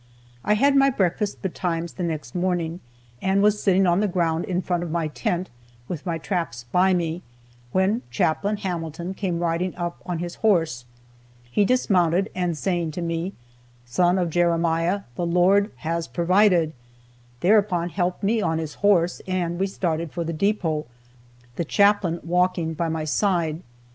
[0.43, 2.79] I had my breakfast betimes the next morning,
[3.21, 5.51] and was sitting on the ground in front of my tent,
[5.87, 7.21] with my traps by me,
[7.71, 10.85] when Chaplain Hamilton came riding up on his horse.
[11.43, 13.33] He dismounted, and saying to me,
[13.85, 16.73] "Son of Jeremiah, the Lord has provided,"
[17.41, 20.87] thereupon helped me on his horse, and we started for the depot,
[21.57, 23.61] the Chaplain walking by my side.